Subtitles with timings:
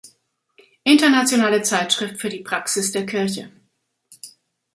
[0.83, 3.51] Internationale Zeitschrift für die Praxis der Kirche".